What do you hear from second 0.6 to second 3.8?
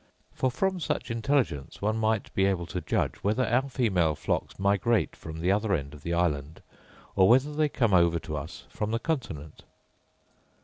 such intelligence, one might be able to judge whether our